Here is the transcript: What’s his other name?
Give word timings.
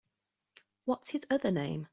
What’s 0.85 1.09
his 1.09 1.27
other 1.29 1.51
name? 1.51 1.85